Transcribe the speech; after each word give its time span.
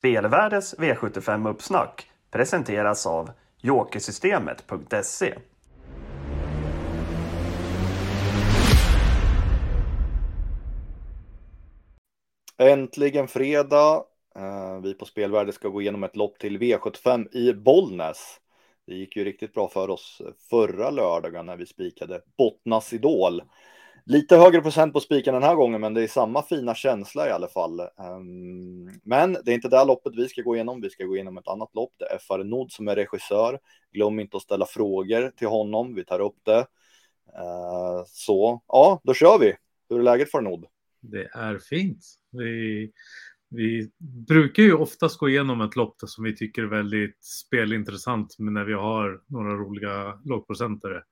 Spelvärdes 0.00 0.78
V75-uppsnack 0.78 2.10
presenteras 2.30 3.06
av 3.06 3.30
Jokersystemet.se. 3.58 5.34
Äntligen 12.58 13.28
fredag. 13.28 14.04
Eh, 14.36 14.80
vi 14.82 14.94
på 14.94 15.04
Spelvärde 15.04 15.52
ska 15.52 15.68
gå 15.68 15.80
igenom 15.82 16.04
ett 16.04 16.16
lopp 16.16 16.38
till 16.38 16.58
V75 16.58 17.36
i 17.36 17.52
Bollnäs. 17.52 18.40
Det 18.86 18.94
gick 18.94 19.16
ju 19.16 19.24
riktigt 19.24 19.54
bra 19.54 19.68
för 19.68 19.90
oss 19.90 20.22
förra 20.50 20.90
lördagen 20.90 21.46
när 21.46 21.56
vi 21.56 21.66
spikade 21.66 22.20
Bottnas 22.38 22.92
Idol. 22.92 23.42
Lite 24.04 24.36
högre 24.36 24.60
procent 24.60 24.92
på 24.92 25.00
spiken 25.00 25.34
den 25.34 25.42
här 25.42 25.54
gången, 25.54 25.80
men 25.80 25.94
det 25.94 26.02
är 26.02 26.08
samma 26.08 26.42
fina 26.42 26.74
känsla 26.74 27.28
i 27.28 27.30
alla 27.30 27.48
fall. 27.48 27.80
Ehm, 27.80 29.00
men 29.04 29.32
det 29.32 29.50
är 29.50 29.54
inte 29.54 29.68
det 29.68 29.84
loppet 29.84 30.12
vi 30.16 30.28
ska 30.28 30.42
gå 30.42 30.54
igenom. 30.54 30.80
Vi 30.80 30.90
ska 30.90 31.04
gå 31.04 31.14
igenom 31.14 31.38
ett 31.38 31.48
annat 31.48 31.74
lopp. 31.74 31.92
Det 31.98 32.04
är 32.04 32.18
Farenod 32.18 32.72
som 32.72 32.88
är 32.88 32.96
regissör. 32.96 33.58
Glöm 33.92 34.20
inte 34.20 34.36
att 34.36 34.42
ställa 34.42 34.66
frågor 34.66 35.30
till 35.36 35.48
honom. 35.48 35.94
Vi 35.94 36.04
tar 36.04 36.20
upp 36.20 36.36
det. 36.42 36.58
Ehm, 36.58 38.04
så 38.06 38.62
ja, 38.68 39.00
då 39.04 39.14
kör 39.14 39.38
vi. 39.38 39.54
Hur 39.88 39.98
är 39.98 40.02
läget 40.02 40.30
Farenod? 40.30 40.64
Det 41.00 41.28
är 41.32 41.58
fint. 41.58 42.04
Vi, 42.30 42.92
vi 43.48 43.90
brukar 44.28 44.62
ju 44.62 44.74
oftast 44.74 45.18
gå 45.18 45.28
igenom 45.28 45.60
ett 45.60 45.76
lopp 45.76 45.94
som 46.06 46.24
vi 46.24 46.36
tycker 46.36 46.62
är 46.62 46.66
väldigt 46.66 47.24
spelintressant, 47.24 48.38
men 48.38 48.54
när 48.54 48.64
vi 48.64 48.72
har 48.72 49.20
några 49.26 49.54
roliga 49.54 50.20
lågprocentare. 50.24 51.02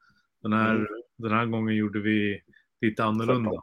Den 0.42 0.52
här, 0.52 0.75
mm. 0.75 0.86
den 1.16 1.33
här 1.33 1.47
gången 1.47 1.77
gjorde 1.77 2.00
vi 2.00 2.42
lite 2.80 3.05
annorlunda. 3.05 3.62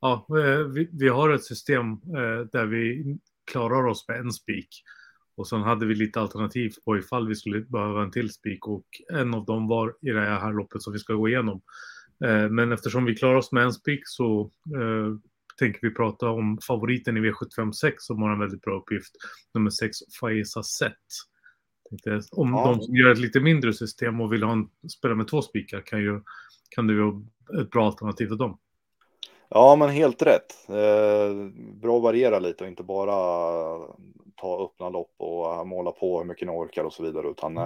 Ja, 0.00 0.26
eh, 0.28 0.58
vi, 0.58 0.88
vi 0.92 1.08
har 1.08 1.30
ett 1.30 1.44
system 1.44 1.92
eh, 1.92 2.46
där 2.52 2.66
vi 2.66 3.16
klarar 3.52 3.86
oss 3.86 4.08
med 4.08 4.20
en 4.20 4.32
spik. 4.32 4.68
Och 5.34 5.48
sen 5.48 5.62
hade 5.62 5.86
vi 5.86 5.94
lite 5.94 6.20
alternativ 6.20 6.72
på 6.84 6.98
ifall 6.98 7.28
vi 7.28 7.34
skulle 7.34 7.60
behöva 7.60 8.02
en 8.02 8.10
till 8.10 8.32
spik 8.32 8.66
och 8.66 8.86
en 9.12 9.34
av 9.34 9.44
dem 9.44 9.68
var 9.68 9.96
i 10.00 10.10
det 10.10 10.20
här 10.20 10.52
loppet 10.52 10.82
som 10.82 10.92
vi 10.92 10.98
ska 10.98 11.14
gå 11.14 11.28
igenom. 11.28 11.62
Eh, 12.24 12.48
men 12.48 12.72
eftersom 12.72 13.04
vi 13.04 13.16
klarar 13.16 13.34
oss 13.34 13.52
med 13.52 13.64
en 13.64 13.72
spik 13.72 14.00
så 14.04 14.50
tänker 15.58 15.80
vi 15.82 15.94
prata 15.94 16.30
om 16.30 16.58
favoriten 16.66 17.16
i 17.16 17.20
V756 17.20 17.92
som 17.98 18.22
har 18.22 18.32
en 18.32 18.38
väldigt 18.38 18.62
bra 18.62 18.78
uppgift. 18.78 19.12
Nummer 19.54 19.70
6, 19.70 19.98
Faesa 20.20 20.62
Set. 20.62 20.96
Om 22.30 22.50
ja. 22.50 22.64
de 22.66 22.80
som 22.80 22.96
gör 22.96 23.10
ett 23.10 23.18
lite 23.18 23.40
mindre 23.40 23.72
system 23.72 24.20
och 24.20 24.32
vill 24.32 24.42
ha 24.42 24.52
en, 24.52 24.68
spela 24.88 25.14
med 25.14 25.28
två 25.28 25.42
spikar 25.42 25.80
kan, 25.80 26.00
ju, 26.00 26.20
kan 26.70 26.86
det 26.86 27.02
vara 27.02 27.22
ett 27.60 27.70
bra 27.70 27.86
alternativ 27.86 28.26
för 28.26 28.36
dem. 28.36 28.58
Ja, 29.48 29.76
men 29.76 29.88
helt 29.88 30.22
rätt. 30.22 30.68
Eh, 30.68 31.46
bra 31.80 31.96
att 31.96 32.02
variera 32.02 32.38
lite 32.38 32.64
och 32.64 32.70
inte 32.70 32.82
bara 32.82 33.14
ta 34.36 34.64
öppna 34.64 34.88
lopp 34.88 35.14
och 35.18 35.66
måla 35.66 35.92
på 35.92 36.18
hur 36.18 36.24
mycket 36.24 36.48
ni 36.48 36.54
orkar 36.54 36.84
och 36.84 36.92
så 36.92 37.02
vidare. 37.02 37.28
Utan 37.28 37.56
eh, 37.56 37.62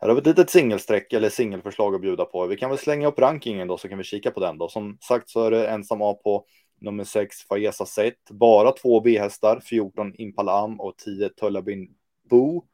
här 0.00 0.08
har 0.08 0.14
vi 0.14 0.20
ett 0.20 0.26
litet 0.26 0.50
singelsträck 0.50 1.12
eller 1.12 1.28
singelförslag 1.28 1.94
att 1.94 2.00
bjuda 2.00 2.24
på. 2.24 2.46
Vi 2.46 2.56
kan 2.56 2.70
väl 2.70 2.78
slänga 2.78 3.08
upp 3.08 3.18
rankingen 3.18 3.68
då 3.68 3.78
så 3.78 3.88
kan 3.88 3.98
vi 3.98 4.04
kika 4.04 4.30
på 4.30 4.40
den 4.40 4.58
då. 4.58 4.68
Som 4.68 4.98
sagt 5.00 5.30
så 5.30 5.44
är 5.44 5.50
det 5.50 5.68
ensam 5.68 6.02
A 6.02 6.14
på 6.24 6.44
nummer 6.80 7.04
6 7.04 7.36
Fayesa 7.48 7.86
Set. 7.86 8.30
Bara 8.30 8.72
två 8.72 9.00
B-hästar, 9.00 9.60
14 9.60 10.14
Impalam 10.14 10.80
och 10.80 10.96
10 10.96 11.28
Tullabin 11.28 11.94
Boo. 12.30 12.64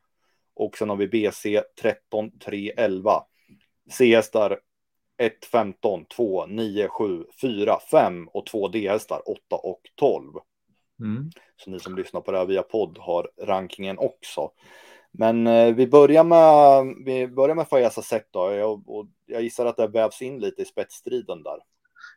Och 0.55 0.79
sen 0.79 0.89
har 0.89 0.97
vi 0.97 1.09
BC 1.09 1.63
13, 1.81 2.39
3, 2.39 2.73
11. 2.77 3.23
C-hästar 3.91 4.59
1, 5.19 5.45
15, 5.45 6.05
2, 6.05 6.47
9, 6.47 6.89
7, 6.89 7.25
4, 7.41 7.79
5 7.91 8.29
och 8.29 8.47
2 8.47 8.69
D-hästar 8.69 9.23
8 9.27 9.57
och 9.57 9.81
12. 9.95 10.33
Mm. 11.01 11.31
Så 11.57 11.71
ni 11.71 11.81
som 11.81 11.97
lyssnar 11.97 12.21
på 12.21 12.33
det 12.33 12.39
här 12.39 12.47
via 12.47 12.63
podd 12.63 12.99
har 13.01 13.31
rankingen 13.43 13.99
också. 13.99 14.51
Men 15.13 15.47
eh, 15.47 15.75
vi 15.75 15.87
börjar 15.87 16.25
med, 16.25 16.95
vi 17.05 17.29
börjar 17.29 17.55
med 17.55 17.69
Fayasa 17.69 18.03
Set 18.03 18.29
då. 18.31 18.53
Jag, 18.53 18.89
och 18.89 19.07
jag 19.27 19.43
gissar 19.43 19.67
att 19.67 19.77
det 19.77 19.89
vävs 19.89 20.23
in 20.23 20.41
lite 20.41 20.63
i 20.63 20.65
spetsstriden 20.65 21.43
där. 21.43 21.59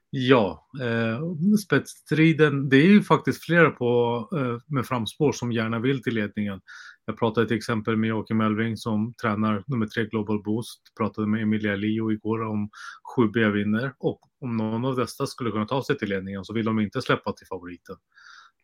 Ja, 0.09 0.68
eh, 0.81 1.19
spetsstriden, 1.66 2.69
det 2.69 2.78
är 2.78 2.88
ju 2.88 3.03
faktiskt 3.03 3.44
flera 3.44 3.69
på, 3.69 4.29
eh, 4.35 4.73
med 4.75 4.85
framspår 4.85 5.31
som 5.31 5.51
gärna 5.51 5.79
vill 5.79 6.03
till 6.03 6.13
ledningen. 6.13 6.62
Jag 7.11 7.19
pratade 7.19 7.47
till 7.47 7.57
exempel 7.57 7.97
med 7.97 8.07
Joakim 8.07 8.41
Elving 8.41 8.77
som 8.77 9.13
tränar 9.13 9.63
nummer 9.67 9.88
tre 9.88 10.05
Global 10.05 10.44
Boost. 10.44 10.81
Pratade 10.97 11.27
med 11.27 11.41
Emilia 11.41 11.75
Lio 11.75 12.11
igår 12.11 12.41
om 12.41 12.69
sju 13.16 13.27
B-vinner 13.27 13.94
och 13.99 14.19
om 14.41 14.57
någon 14.57 14.85
av 14.85 14.95
dessa 14.95 15.27
skulle 15.27 15.51
kunna 15.51 15.66
ta 15.66 15.83
sig 15.83 15.97
till 15.97 16.09
ledningen 16.09 16.45
så 16.45 16.53
vill 16.53 16.66
de 16.66 16.79
inte 16.79 17.01
släppa 17.01 17.33
till 17.33 17.47
favoriten. 17.47 17.95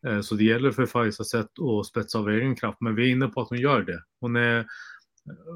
Eh, 0.07 0.21
så 0.21 0.35
det 0.35 0.43
gäller 0.43 0.71
för 0.71 0.85
Faiza 0.85 1.23
sätt 1.23 1.49
att 1.59 1.85
spetsa 1.85 2.19
av 2.19 2.29
egen 2.29 2.55
kraft, 2.55 2.77
men 2.81 2.95
vi 2.95 3.07
är 3.07 3.11
inne 3.11 3.27
på 3.27 3.41
att 3.41 3.49
hon 3.49 3.59
gör 3.59 3.81
det. 3.81 4.03
Hon 4.19 4.35
är 4.35 4.65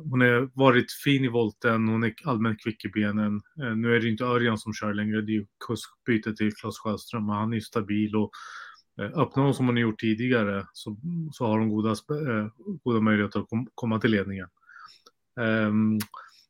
hon 0.10 0.22
har 0.22 0.50
varit 0.54 0.92
fin 0.92 1.24
i 1.24 1.28
volten, 1.28 1.88
hon 1.88 2.04
är 2.04 2.14
allmänt 2.24 2.64
kvick 2.64 2.86
i 2.86 2.90
benen. 2.90 3.42
Eh, 3.64 3.76
nu 3.76 3.96
är 3.96 4.00
det 4.00 4.10
inte 4.10 4.24
Örjan 4.24 4.58
som 4.58 4.74
kör 4.74 4.94
längre, 4.94 5.22
det 5.22 5.32
är 5.32 5.36
ju 5.36 5.46
kuskbyte 5.68 6.36
till 6.36 6.56
Klas 6.56 6.80
Sjöström, 6.80 7.26
men 7.26 7.36
han 7.36 7.52
är 7.52 7.56
ju 7.56 7.62
stabil 7.62 8.16
och 8.16 8.32
Eh, 9.00 9.20
öppnar 9.20 9.44
hon 9.44 9.54
som 9.54 9.66
hon 9.66 9.76
har 9.76 9.82
gjort 9.82 10.00
tidigare 10.00 10.66
så, 10.74 10.98
så 11.32 11.46
har 11.46 11.60
hon 11.60 11.70
goda, 11.70 11.90
eh, 11.90 12.48
goda 12.84 13.00
möjligheter 13.00 13.40
att 13.40 13.50
kom, 13.50 13.68
komma 13.76 14.00
till 14.00 14.12
ledningen. 14.12 14.48
Um, 15.40 16.00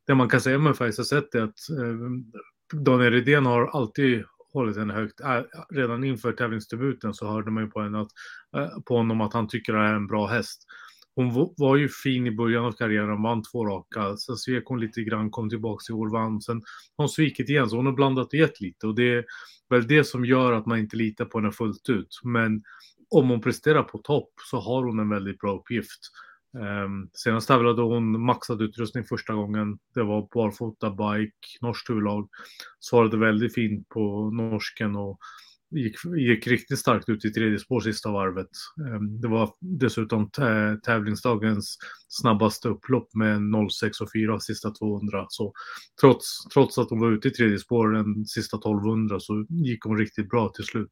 det 0.08 0.16
man 0.16 0.30
kan 0.30 0.42
säga 0.42 0.58
med 0.58 0.78
Faiza 0.78 1.04
Zet 1.04 1.36
är 1.36 1.42
att 1.42 1.60
um, 1.80 2.32
Daniel 2.74 3.14
Redén 3.14 3.46
har 3.46 3.68
alltid 3.68 4.24
hållit 4.54 4.78
henne 4.78 4.94
högt. 4.94 5.22
Äh, 5.22 5.42
redan 5.70 6.04
inför 6.04 6.32
tävlingsdebuten 6.32 7.14
så 7.14 7.28
hörde 7.28 7.52
man 7.52 7.64
ju 7.64 7.70
på, 7.70 7.82
henne 7.82 8.02
att, 8.02 8.12
äh, 8.58 8.82
på 8.86 8.98
honom 8.98 9.22
att 9.22 9.34
han 9.34 9.48
tycker 9.48 9.74
att 9.74 9.86
det 9.86 9.92
är 9.92 9.96
en 9.96 10.08
bra 10.08 10.28
häst 10.28 10.66
hon 11.30 11.54
var 11.58 11.76
ju 11.76 11.90
fin 11.90 12.28
i 12.28 12.32
början 12.32 12.66
av 12.66 12.72
karriären, 12.72 13.22
vann 13.22 13.44
två 13.44 13.66
raka. 13.66 14.18
Sen 14.18 14.38
svek 14.38 14.64
hon 14.66 14.80
lite 14.80 15.02
grann, 15.02 15.30
kom 15.30 15.50
tillbaka 15.50 15.84
i 15.90 15.94
år, 15.94 16.10
vann. 16.10 16.42
Sen 16.42 16.56
har 16.98 17.04
hon 17.04 17.10
svikit 17.10 17.50
igen, 17.50 17.70
så 17.70 17.76
hon 17.76 17.86
har 17.86 17.94
blandat 17.94 18.28
och 18.28 18.34
gett 18.34 18.62
lite. 18.62 18.88
Och 18.88 18.96
det 18.96 19.14
är 19.14 19.26
väl 19.70 19.88
det 19.88 20.04
som 20.04 20.26
gör 20.26 20.54
att 20.54 20.66
man 20.66 20.80
inte 20.80 20.96
litar 20.98 21.26
på 21.26 21.40
henne 21.40 21.52
fullt 21.52 21.90
ut. 21.90 22.20
Men 22.24 22.64
om 23.10 23.30
hon 23.30 23.42
presterar 23.42 23.84
på 23.84 23.98
topp 23.98 24.32
så 24.52 24.60
har 24.60 24.84
hon 24.84 25.00
en 25.00 25.10
väldigt 25.10 25.40
bra 25.40 25.56
uppgift. 25.56 26.00
Um, 26.86 27.10
senast 27.14 27.48
tävlade 27.48 27.82
hon 27.82 28.22
maxad 28.22 28.62
utrustning 28.62 29.04
första 29.04 29.34
gången. 29.34 29.80
Det 29.94 30.04
var 30.04 30.28
barfota, 30.34 30.90
bike, 30.90 31.48
norskt 31.62 31.90
huvudlag. 31.90 32.30
Svarade 32.80 33.18
väldigt 33.18 33.54
fint 33.54 33.90
på 33.90 34.32
norsken 34.32 34.96
och 34.96 35.20
gick, 35.72 35.96
gick 36.18 36.48
riktigt 36.48 36.80
starkt 36.80 37.10
ut 37.10 37.26
i 37.26 37.34
tredje 37.34 37.60
spår 37.60 37.82
sista 37.82 38.12
varvet. 38.12 38.50
Ehm, 38.88 39.22
det 39.22 39.28
var 39.28 39.50
dessutom 39.60 40.30
tävlingsdagens 40.86 41.78
snabbaste 42.08 42.70
upplopp 42.70 43.16
med 43.16 43.42
06 43.72 44.02
och 44.02 44.12
4 44.12 44.40
sista 44.40 44.72
200. 44.72 45.26
Så 45.30 45.54
trots, 46.02 46.44
trots 46.54 46.78
att 46.78 46.90
hon 46.90 47.00
var 47.00 47.12
ute 47.12 47.28
i 47.28 47.32
tredje 47.32 47.60
spår 47.60 47.92
den 47.92 48.26
sista 48.26 48.58
1200 48.58 49.20
så 49.20 49.46
gick 49.50 49.84
hon 49.84 49.98
riktigt 49.98 50.30
bra 50.30 50.50
till 50.50 50.66
slut. 50.66 50.92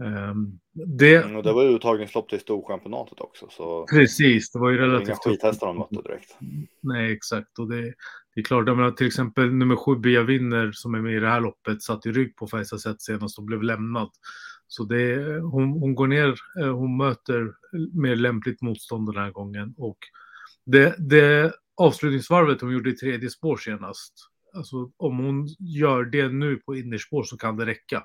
Um, 0.00 0.60
det... 0.98 1.16
Mm, 1.16 1.36
och 1.36 1.42
det 1.42 1.52
var 1.52 1.64
uttagningslopp 1.64 2.28
till 2.28 2.40
Storchampionatet 2.40 3.20
också. 3.20 3.46
Så... 3.50 3.86
Precis, 3.86 4.52
det 4.52 4.58
var 4.58 4.70
ju 4.70 4.78
relativt... 4.78 5.08
Inga 5.08 5.16
skithästar 5.16 5.66
de 5.66 5.78
mötte 5.78 6.02
direkt. 6.02 6.36
Nej, 6.80 7.12
exakt. 7.12 7.58
Och 7.58 7.68
det, 7.68 7.82
det 8.34 8.40
är 8.40 8.44
klart, 8.44 8.66
jag 8.66 8.76
menar, 8.76 8.90
till 8.90 9.06
exempel 9.06 9.52
nummer 9.52 9.76
sju 9.76 9.96
Bia 9.96 10.22
Winner 10.22 10.72
som 10.72 10.94
är 10.94 11.00
med 11.00 11.16
i 11.16 11.20
det 11.20 11.28
här 11.28 11.40
loppet 11.40 11.82
satt 11.82 12.06
i 12.06 12.12
rygg 12.12 12.36
på 12.36 12.46
sätt 12.64 13.02
senast 13.02 13.38
och 13.38 13.44
blev 13.44 13.62
lämnad. 13.62 14.10
Så 14.66 14.84
det, 14.84 15.40
hon, 15.40 15.68
hon 15.68 15.94
går 15.94 16.06
ner, 16.06 16.34
eh, 16.60 16.76
hon 16.76 16.96
möter 16.96 17.52
mer 17.92 18.16
lämpligt 18.16 18.62
motstånd 18.62 19.08
den 19.08 19.22
här 19.22 19.30
gången. 19.30 19.74
Och 19.76 19.98
det, 20.66 20.94
det 20.98 21.52
avslutningsvarvet 21.76 22.60
hon 22.60 22.72
gjorde 22.72 22.90
i 22.90 22.96
tredje 22.96 23.30
spår 23.30 23.56
senast, 23.56 24.14
alltså 24.54 24.90
om 24.96 25.18
hon 25.18 25.48
gör 25.58 26.04
det 26.04 26.28
nu 26.28 26.56
på 26.56 26.76
innerspår 26.76 27.22
så 27.22 27.36
kan 27.36 27.56
det 27.56 27.66
räcka. 27.66 28.04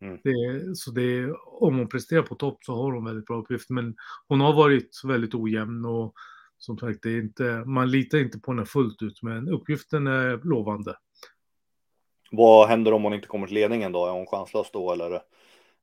Mm. 0.00 0.18
Det, 0.24 0.76
så 0.76 0.90
det, 0.90 1.32
om 1.46 1.78
hon 1.78 1.88
presterar 1.88 2.22
på 2.22 2.34
topp 2.34 2.64
så 2.64 2.74
har 2.74 2.92
hon 2.92 3.04
väldigt 3.04 3.26
bra 3.26 3.36
uppgift. 3.36 3.70
Men 3.70 3.96
hon 4.28 4.40
har 4.40 4.54
varit 4.54 5.00
väldigt 5.04 5.34
ojämn 5.34 5.84
och 5.84 6.14
som 6.58 6.78
sagt, 6.78 7.02
det 7.02 7.10
är 7.10 7.18
inte, 7.18 7.62
man 7.66 7.90
litar 7.90 8.18
inte 8.18 8.38
på 8.38 8.52
henne 8.52 8.66
fullt 8.66 9.02
ut. 9.02 9.22
Men 9.22 9.48
uppgiften 9.48 10.06
är 10.06 10.40
lovande. 10.44 10.96
Vad 12.30 12.68
händer 12.68 12.92
om 12.92 13.02
hon 13.02 13.14
inte 13.14 13.28
kommer 13.28 13.46
till 13.46 13.54
ledningen 13.54 13.92
då? 13.92 14.06
Är 14.06 14.10
hon 14.10 14.26
chanslös 14.26 14.70
då 14.72 14.92
eller? 14.92 15.20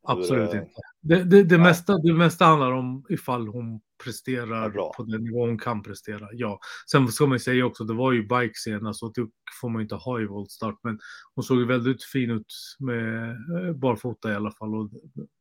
Absolut 0.04 0.54
inte. 0.54 0.82
Det, 1.02 1.24
det, 1.24 1.44
det, 1.44 1.58
mesta, 1.58 1.98
det 1.98 2.14
mesta 2.14 2.46
handlar 2.46 2.72
om 2.72 3.06
ifall 3.10 3.48
hon 3.48 3.82
presterar 4.04 4.70
på 4.70 5.04
den 5.04 5.24
nivå 5.24 5.46
hon 5.46 5.60
kan 5.60 5.84
prestera. 5.84 6.28
Ja, 6.32 6.60
sen 6.92 7.08
ska 7.08 7.26
man 7.26 7.40
säga 7.40 7.66
också, 7.66 7.84
det 7.84 7.94
var 7.94 8.12
ju 8.12 8.22
bike 8.22 8.54
senast 8.56 9.04
och 9.04 9.14
det 9.16 9.28
får 9.62 9.70
man 9.70 9.82
inte 9.82 9.96
ha 9.96 10.22
i 10.22 10.26
voltstart, 10.26 10.80
men 10.84 11.00
hon 11.36 11.44
såg 11.44 11.60
ju 11.60 11.66
väldigt 11.66 12.04
fin 12.04 12.32
ut 12.32 12.54
med 12.80 13.30
eh, 13.30 13.74
barfota 13.74 14.32
i 14.32 14.36
alla 14.36 14.52
fall 14.52 14.76
och 14.76 14.90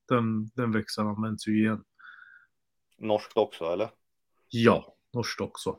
den, 0.08 0.46
den 0.54 0.72
växeln 0.72 1.08
används 1.08 1.48
ju 1.48 1.58
igen. 1.58 1.82
Norskt 2.98 3.36
också 3.36 3.64
eller? 3.64 3.90
Ja, 4.48 4.96
norskt 5.14 5.40
också. 5.40 5.76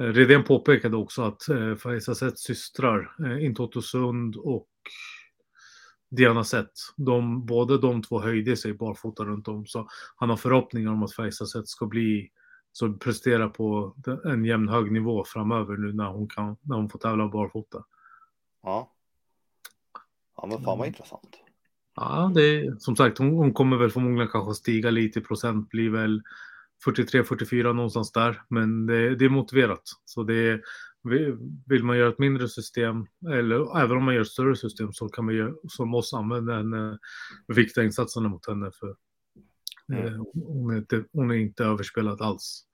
Eh, 0.00 0.02
Redén 0.02 0.44
påpekade 0.44 0.96
också 0.96 1.22
att 1.22 1.48
eh, 1.48 1.76
Faiza 1.76 2.14
Zets 2.14 2.42
systrar, 2.42 3.16
eh, 3.24 3.44
Intotosund 3.44 4.36
och 4.36 4.68
Diana 6.10 6.44
Sett. 6.44 6.72
De, 6.96 7.46
både 7.46 7.78
de 7.78 8.02
två 8.02 8.20
höjde 8.20 8.56
sig 8.56 8.74
barfota 8.74 9.24
runt 9.24 9.48
om 9.48 9.66
så 9.66 9.88
han 10.16 10.30
har 10.30 10.36
förhoppningar 10.36 10.92
om 10.92 11.02
att 11.02 11.34
Sett 11.34 11.68
ska 11.68 11.86
bli 11.86 12.30
så 12.72 12.92
prestera 12.92 13.48
på 13.48 13.96
en 14.24 14.44
jämn 14.44 14.68
hög 14.68 14.92
nivå 14.92 15.24
framöver 15.24 15.76
nu 15.76 15.92
när 15.92 16.08
hon, 16.08 16.28
kan, 16.28 16.56
när 16.62 16.76
hon 16.76 16.88
får 16.88 16.98
tävla 16.98 17.28
barfota. 17.28 17.84
Ja. 18.62 18.92
Ja 20.36 20.46
men 20.46 20.56
fan 20.56 20.64
vad 20.64 20.74
mm. 20.74 20.86
intressant. 20.86 21.36
Ja, 21.96 22.32
det 22.34 22.42
är 22.42 22.76
som 22.78 22.96
sagt, 22.96 23.18
hon, 23.18 23.30
hon, 23.30 23.52
kommer 23.52 23.76
väl 23.76 23.90
förmodligen 23.90 24.28
kanske 24.28 24.54
stiga 24.54 24.90
lite 24.90 25.18
i 25.18 25.22
procent, 25.22 25.68
blir 25.68 25.90
väl 25.90 26.22
43-44 26.86 27.72
någonstans 27.72 28.12
där, 28.12 28.42
men 28.48 28.86
det, 28.86 29.16
det, 29.16 29.24
är 29.24 29.28
motiverat. 29.28 29.82
Så 30.04 30.22
det 30.22 30.34
är, 30.34 30.62
vill 31.66 31.84
man 31.84 31.98
göra 31.98 32.08
ett 32.08 32.18
mindre 32.18 32.48
system, 32.48 33.06
eller 33.32 33.82
även 33.82 33.96
om 33.96 34.04
man 34.04 34.14
gör 34.14 34.22
ett 34.22 34.28
större 34.28 34.56
system, 34.56 34.92
så 34.92 35.08
kan 35.08 35.24
man 35.24 35.34
ju 35.34 35.54
som 35.68 35.94
oss 35.94 36.14
använda 36.14 36.56
en 36.56 36.74
uh, 36.74 36.96
viktiga 37.48 37.84
insatserna 37.84 38.28
mot 38.28 38.48
henne. 38.48 38.70
För 38.80 38.88
uh, 38.88 40.22
hon, 40.34 40.74
är 40.74 40.78
inte, 40.78 41.04
hon 41.12 41.30
är 41.30 41.34
inte 41.34 41.64
överspelad 41.64 42.22
alls. 42.22 42.64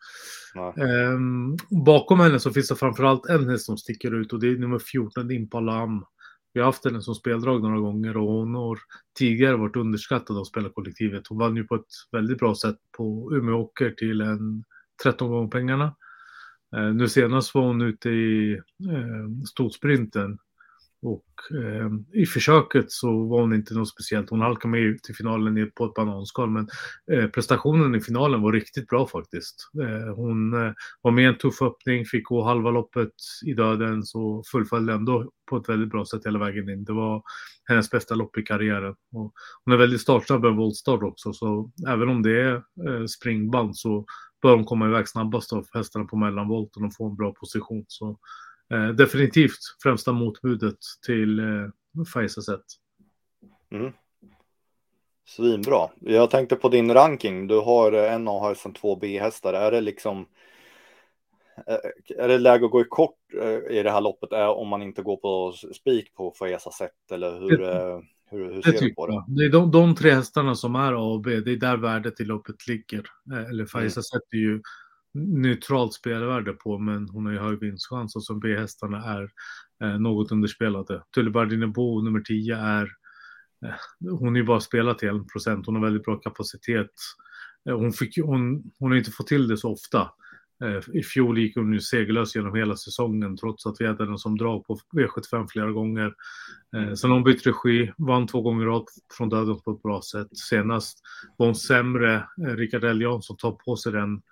Um, 1.15 1.57
bakom 1.85 2.21
henne 2.21 2.41
så 2.41 2.53
finns 2.53 2.69
det 2.69 2.77
framförallt 2.77 3.27
en 3.27 3.49
häst 3.49 3.67
som 3.67 3.79
sticker 3.79 4.15
ut 4.15 4.33
och 4.33 4.41
det 4.41 4.49
är 4.49 4.57
nummer 4.59 4.79
14, 4.79 5.31
Impala 5.31 5.73
Am. 5.73 6.05
Vi 6.53 6.61
har 6.61 6.67
haft 6.67 6.85
henne 6.85 7.03
som 7.03 7.15
speldrag 7.15 7.63
några 7.63 7.79
gånger 7.79 8.17
och 8.17 8.33
hon 8.33 8.55
har 8.55 8.79
tidigare 9.19 9.57
varit 9.57 9.77
underskattad 9.77 10.39
av 10.39 10.45
spelarkollektivet. 10.45 11.27
Hon 11.27 11.39
vann 11.39 11.57
ju 11.57 11.65
på 11.65 11.75
ett 11.75 11.87
väldigt 12.13 12.39
bra 12.39 12.55
sätt 12.55 12.77
på 12.97 13.31
Umeå 13.33 13.55
Åker 13.55 13.91
till 13.91 14.21
en 14.21 14.65
13 15.03 15.29
gånger 15.29 15.51
pengarna. 15.51 15.97
Eh, 16.77 16.95
nu 16.95 17.09
senast 17.09 17.55
var 17.55 17.63
hon 17.63 17.83
ute 17.83 18.11
i 18.11 18.53
eh, 18.91 19.45
storsprinten 19.51 20.39
och 21.03 21.57
eh, 21.65 22.21
i 22.23 22.27
försöket 22.27 22.91
så 22.91 23.27
var 23.27 23.41
hon 23.41 23.55
inte 23.55 23.75
något 23.75 23.89
speciellt. 23.89 24.31
Hon 24.31 24.41
halkade 24.41 24.73
med 24.73 25.03
till 25.03 25.15
finalen 25.15 25.71
på 25.75 25.85
ett 25.85 25.95
bananskal 25.95 26.51
men 26.51 26.69
eh, 27.13 27.27
prestationen 27.27 27.95
i 27.95 28.01
finalen 28.01 28.43
var 28.43 28.53
riktigt 28.53 28.89
bra 28.89 29.07
faktiskt. 29.07 29.71
Eh, 29.83 30.15
hon 30.15 30.55
eh, 30.55 30.73
var 31.03 31.11
med 31.11 31.25
i 31.25 31.27
en 31.27 31.39
tuff 31.39 31.63
öppning, 31.63 32.05
fick 32.05 32.25
gå 32.25 32.43
halva 32.43 32.71
loppet 32.71 33.13
i 33.47 33.55
döden 33.55 34.03
så 34.03 34.43
fullföljde 34.53 34.93
ändå 34.93 35.31
på 35.51 35.57
ett 35.57 35.69
väldigt 35.69 35.91
bra 35.91 36.05
sätt 36.05 36.27
hela 36.27 36.39
vägen 36.39 36.69
in. 36.69 36.85
Det 36.85 36.93
var 36.93 37.23
hennes 37.69 37.91
bästa 37.91 38.15
lopp 38.15 38.39
i 38.39 38.43
karriären. 38.43 38.95
Och 39.13 39.33
hon 39.65 39.75
är 39.75 39.79
väldigt 39.79 40.01
startsnabb 40.01 40.45
en 40.45 40.57
voltstart 40.57 41.03
också 41.03 41.33
så 41.33 41.71
även 41.89 42.09
om 42.09 42.23
det 42.23 42.41
är 42.41 42.55
eh, 42.55 43.05
springband 43.07 43.77
så 43.77 44.05
bör 44.47 44.57
hon 44.57 44.65
komma 44.65 44.87
iväg 44.87 45.09
snabbast 45.09 45.53
av 45.53 45.67
hästarna 45.75 46.05
på 46.05 46.17
mellanvolten 46.17 46.85
och 46.85 46.95
få 46.95 47.07
en 47.07 47.17
bra 47.17 47.33
position. 47.33 47.85
Så 47.89 48.19
eh, 48.73 48.89
definitivt 48.89 49.59
främsta 49.83 50.13
motbudet 50.13 50.79
till 51.07 51.39
eh, 51.39 52.05
Faiza 52.15 52.59
mm. 53.73 53.93
Svinbra. 55.29 55.89
Jag 56.01 56.31
tänkte 56.31 56.57
på 56.57 56.69
din 56.69 56.95
ranking. 56.95 57.47
Du 57.47 57.61
har 57.61 57.93
en 57.93 58.29
A 58.29 58.49
häst 58.49 58.67
två 58.81 58.97
B-hästar. 58.97 59.53
Är 59.53 59.71
det 59.71 59.81
liksom 59.81 60.27
eh, 61.67 62.19
är 62.19 62.29
det 62.29 62.39
läge 62.39 62.65
att 62.65 62.71
gå 62.71 62.81
i 62.81 62.85
kort 62.85 63.19
eh, 63.43 63.79
i 63.79 63.83
det 63.83 63.91
här 63.91 64.01
loppet 64.01 64.33
om 64.33 64.69
man 64.69 64.83
inte 64.83 65.03
går 65.03 65.17
på 65.17 65.53
spik 65.75 66.15
på 66.15 66.35
Faiza 66.39 66.71
Zet 66.71 67.13
eller 67.13 67.41
hur? 67.41 67.61
Hur, 68.37 68.55
hur 68.55 68.63
ser 68.63 68.81
du 68.81 68.95
på 68.95 69.07
det? 69.07 69.25
Det 69.29 69.45
är 69.45 69.51
de, 69.51 69.71
de, 69.71 69.95
tre 69.95 70.11
hästarna 70.11 70.55
som 70.55 70.75
är 70.75 70.93
A 70.93 71.13
och 71.15 71.21
B, 71.21 71.41
det 71.41 71.53
är 71.53 71.57
där 71.57 71.77
värdet 71.77 72.21
i 72.21 72.25
loppet 72.25 72.67
ligger. 72.67 73.05
Eh, 73.33 73.51
eller 73.51 73.67
Faiza 73.67 73.99
mm. 73.99 74.03
sätter 74.03 74.37
ju 74.37 74.61
neutralt 75.15 75.95
spelvärde 75.95 76.53
på, 76.53 76.79
men 76.79 77.09
hon 77.09 77.27
har 77.27 77.33
ju 77.33 77.39
hög 77.39 77.61
vinstchans 77.61 78.17
och 78.17 78.25
som 78.25 78.41
B-hästarna 78.41 79.05
är 79.05 79.31
eh, 79.85 79.99
något 79.99 80.33
underspelade. 80.33 81.03
Tullibardinebo 81.15 82.03
nummer 82.03 82.21
10 82.21 82.57
är, 82.57 82.89
eh, 83.67 84.11
hon 84.11 84.37
är 84.37 84.41
ju 84.41 84.47
bara 84.47 84.61
spelat 84.61 84.99
till 84.99 85.09
1 85.09 85.33
procent, 85.33 85.67
hon 85.67 85.75
har 85.75 85.83
väldigt 85.83 86.05
bra 86.05 86.17
kapacitet. 86.17 86.93
Eh, 87.69 87.77
hon, 87.77 87.93
fick, 87.93 88.19
hon, 88.19 88.73
hon 88.79 88.91
har 88.91 88.99
inte 88.99 89.11
fått 89.11 89.27
till 89.27 89.49
det 89.49 89.57
så 89.57 89.73
ofta. 89.73 90.11
Eh, 90.65 90.97
I 90.97 91.03
fjol 91.03 91.39
gick 91.39 91.57
hon 91.57 91.73
ju 91.73 91.81
segerlös 91.81 92.35
genom 92.35 92.55
hela 92.55 92.77
säsongen 92.77 93.37
trots 93.37 93.67
att 93.67 93.77
vi 93.79 93.87
hade 93.87 94.07
den 94.07 94.19
som 94.19 94.39
drag 94.39 94.67
på 94.67 94.79
V75 94.93 95.47
flera 95.51 95.73
gånger. 95.73 96.15
Eh, 96.77 96.95
sen 96.95 97.11
har 97.11 97.17
hon 97.17 97.25
bytt 97.25 97.47
regi, 97.47 97.93
vann 97.99 98.27
två 98.27 98.43
gånger 98.43 98.67
rad 98.67 98.85
från 99.17 99.29
döden 99.29 99.61
på 99.61 99.71
ett 99.71 99.83
bra 99.83 100.03
sätt. 100.03 100.37
Senast 100.37 100.99
var 101.37 101.47
hon 101.47 101.55
sämre. 101.55 102.17
Eh, 102.17 102.57
Rickard 102.57 102.85
L 102.85 103.01
Jansson 103.01 103.37
tar 103.37 103.53
på 103.53 103.77
sig 103.77 103.93
den 103.93 104.23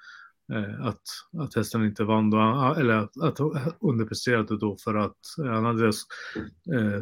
att, 0.81 1.03
att 1.39 1.55
hästen 1.55 1.85
inte 1.85 2.05
vann 2.05 2.31
då, 2.31 2.39
ah, 2.39 2.77
eller 2.79 2.95
att, 2.95 3.41
underpresterade 3.81 4.59
då 4.59 4.77
för 4.85 4.95
att 4.95 5.17
han 5.37 5.65
hade 5.65 5.87
eh, 5.87 7.01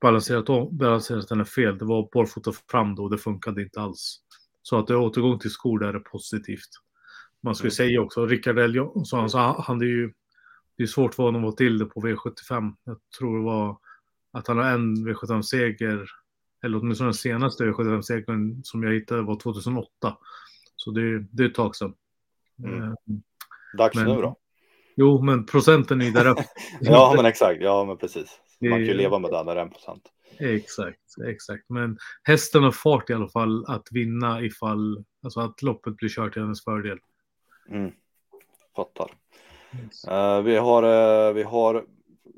balanserat, 0.00 0.72
balanserat 0.72 1.30
henne 1.30 1.44
fel. 1.44 1.78
Det 1.78 1.84
var 1.84 2.08
barfota 2.12 2.52
fram 2.70 2.94
då 2.94 3.08
det 3.08 3.18
funkade 3.18 3.62
inte 3.62 3.80
alls. 3.80 4.20
Så 4.62 4.78
att 4.78 4.86
det 4.86 4.92
är 4.92 4.98
återgång 4.98 5.38
till 5.38 5.50
skor 5.50 5.78
där 5.78 5.94
är 5.94 5.98
positivt. 5.98 6.70
Man 7.42 7.54
skulle 7.54 7.68
mm. 7.68 7.74
säga 7.74 8.00
också, 8.00 8.26
Rickard 8.26 8.58
L. 8.58 8.74
Jonsson, 8.74 9.30
så 9.30 9.38
han 9.38 9.78
det 9.78 9.84
är 9.84 9.88
ju 9.88 10.12
det 10.76 10.82
är 10.82 10.86
svårt 10.86 11.14
för 11.14 11.22
honom 11.22 11.44
att 11.44 11.52
få 11.52 11.56
till 11.56 11.78
det 11.78 11.86
på 11.86 12.00
V75. 12.00 12.72
Jag 12.84 12.96
tror 13.18 13.38
det 13.38 13.44
var 13.44 13.78
att 14.32 14.48
han 14.48 14.58
har 14.58 14.64
en 14.64 14.96
V75-seger, 14.96 16.10
eller 16.64 16.78
åtminstone 16.78 17.08
den 17.08 17.14
senaste 17.14 17.64
V75-segern 17.64 18.60
som 18.64 18.82
jag 18.82 18.92
hittade 18.92 19.22
var 19.22 19.40
2008. 19.40 20.16
Så 20.76 20.90
det, 20.90 21.18
det 21.18 21.42
är 21.42 21.48
ett 21.48 21.54
tag 21.54 21.76
sedan. 21.76 21.94
Mm. 22.64 22.82
Eh, 22.82 22.94
Dags 23.78 23.96
men, 23.96 24.04
nu 24.04 24.22
då. 24.22 24.36
Jo, 24.96 25.22
men 25.22 25.46
procenten 25.46 26.02
är 26.02 26.10
där 26.10 26.34
Ja, 26.80 27.12
men 27.16 27.26
exakt. 27.26 27.62
Ja, 27.62 27.84
men 27.84 27.96
precis. 27.96 28.40
Man 28.60 28.70
kan 28.70 28.84
ju 28.84 28.94
leva 28.94 29.18
med 29.18 29.30
den 29.30 29.46
där 29.46 29.56
en 29.56 29.70
procent. 29.70 30.02
Exakt, 30.38 30.98
exakt. 31.28 31.64
Men 31.68 31.98
hästen 32.22 32.62
har 32.62 32.70
fart 32.70 33.10
i 33.10 33.12
alla 33.12 33.28
fall 33.28 33.64
att 33.68 33.88
vinna 33.90 34.42
ifall, 34.42 35.04
alltså 35.22 35.40
att 35.40 35.62
loppet 35.62 35.96
blir 35.96 36.08
kört 36.08 36.32
till 36.32 36.42
hennes 36.42 36.64
fördel. 36.64 36.98
Mm. 37.68 37.92
Fattar. 38.76 39.10
Yes. 39.82 40.08
Uh, 40.08 40.40
vi, 40.40 40.56
har, 40.56 40.82
uh, 40.82 41.34
vi 41.34 41.42
har 41.42 41.84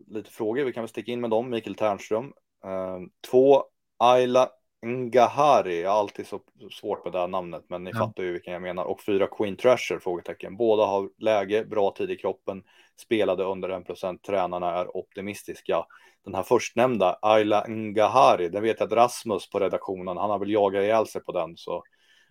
lite 0.07 0.31
frågor, 0.31 0.65
vi 0.65 0.73
kan 0.73 0.83
väl 0.83 0.89
sticka 0.89 1.13
in 1.13 1.21
med 1.21 1.31
dem. 1.31 1.51
Mikael 1.51 1.75
Ternström. 1.75 2.25
Uh, 2.65 2.99
två, 3.31 3.65
Ayla 3.99 4.51
Ngahari, 4.85 5.83
jag 5.83 5.91
har 5.91 5.99
alltid 5.99 6.27
så 6.27 6.41
svårt 6.81 7.05
med 7.05 7.13
det 7.13 7.19
här 7.19 7.29
namnet, 7.29 7.65
men 7.69 7.85
ni 7.85 7.91
ja. 7.95 7.99
fattar 7.99 8.23
ju 8.23 8.33
vilken 8.33 8.53
jag 8.53 8.63
menar. 8.63 8.85
Och 8.85 9.03
fyra 9.03 9.27
Queen 9.27 9.57
Trasher, 9.57 9.99
frågetecken. 9.99 10.57
Båda 10.57 10.85
har 10.85 11.11
läge, 11.19 11.65
bra 11.65 11.91
tid 11.91 12.11
i 12.11 12.17
kroppen, 12.17 12.63
spelade 13.01 13.45
under 13.45 13.69
en 13.69 13.85
procent, 13.85 14.23
tränarna 14.23 14.75
är 14.75 14.97
optimistiska. 14.97 15.87
Den 16.25 16.35
här 16.35 16.43
förstnämnda, 16.43 17.19
Ayla 17.23 17.65
Ngahari, 17.69 18.49
den 18.49 18.63
vet 18.63 18.81
jag 18.81 18.87
att 18.87 18.93
Rasmus 18.93 19.51
på 19.51 19.61
redaktionen, 19.61 20.17
han 20.17 20.31
har 20.31 20.39
väl 20.39 20.51
jagat 20.51 20.83
ihjäl 20.83 21.07
sig 21.07 21.25
på 21.25 21.33
den, 21.33 21.57
så 21.57 21.83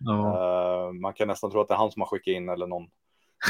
Ja. 0.04 0.88
Uh, 0.88 1.00
man 1.00 1.12
kan 1.12 1.28
nästan 1.28 1.50
tro 1.50 1.60
att 1.60 1.68
det 1.68 1.74
är 1.74 1.78
han 1.78 1.90
som 1.90 2.02
har 2.02 2.06
skickat 2.06 2.32
in 2.32 2.48
eller 2.48 2.66
någon, 2.66 2.86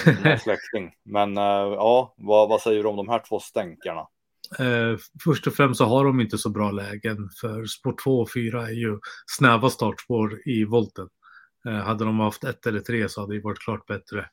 någon 0.24 0.38
släkting. 0.38 0.92
Men 1.04 1.38
uh, 1.38 1.74
ja, 1.74 2.14
vad, 2.16 2.48
vad, 2.48 2.60
säger 2.60 2.82
du 2.82 2.88
om 2.88 2.96
de 2.96 3.08
här 3.08 3.22
två 3.28 3.40
stänkarna? 3.40 4.06
Uh, 4.60 4.98
först 5.24 5.46
och 5.46 5.54
främst 5.54 5.78
så 5.78 5.84
har 5.84 6.04
de 6.04 6.20
inte 6.20 6.38
så 6.38 6.50
bra 6.50 6.70
lägen 6.70 7.28
för 7.40 7.66
spår 7.66 7.94
2 8.04 8.20
och 8.20 8.32
4 8.32 8.62
är 8.62 8.72
ju 8.72 8.98
snäva 9.26 9.70
startspår 9.70 10.48
i 10.48 10.64
volten. 10.64 11.08
hade 11.84 12.04
de 12.04 12.20
haft 12.20 12.44
ett 12.44 12.66
eller 12.66 12.80
tre 12.80 13.08
så 13.08 13.20
hade 13.20 13.34
det 13.34 13.40
varit 13.40 13.58
klart 13.58 13.86
bättre. 13.86 14.28